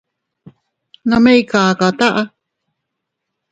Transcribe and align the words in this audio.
Nome 1.09 1.31
ikaka 1.41 1.87
taʼa. 1.99 2.23